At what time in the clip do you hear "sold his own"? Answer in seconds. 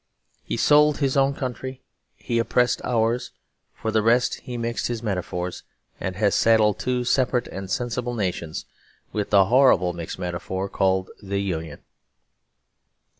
0.57-1.35